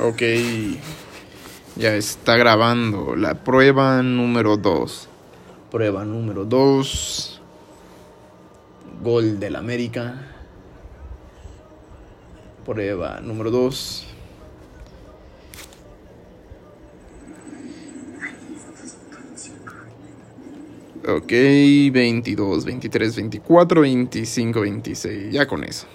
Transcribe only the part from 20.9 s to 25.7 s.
Ok, 22, 23, 24, 25, 26. Ya con